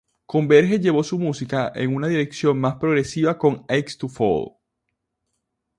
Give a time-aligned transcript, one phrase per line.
[0.25, 4.47] Converge llevó su música en una dirección más progresiva con "Axe to Fall".